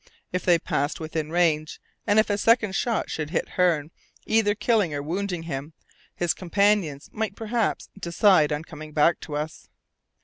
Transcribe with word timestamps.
If 0.33 0.43
they 0.43 0.57
passed 0.57 0.99
within 0.99 1.29
range, 1.29 1.79
and 2.07 2.17
if 2.17 2.31
a 2.31 2.35
second 2.39 2.73
shot 2.75 3.11
should 3.11 3.29
hit 3.29 3.49
Hearne, 3.49 3.91
either 4.25 4.55
killing 4.55 4.95
or 4.95 5.03
wounding 5.03 5.43
him, 5.43 5.73
his 6.15 6.33
companions 6.33 7.07
might 7.13 7.35
perhaps 7.35 7.87
decide 7.99 8.51
on 8.51 8.63
coming 8.63 8.93
back 8.93 9.19
to 9.19 9.35
us. 9.35 9.69